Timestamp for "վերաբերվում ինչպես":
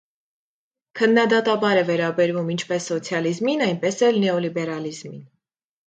1.91-2.89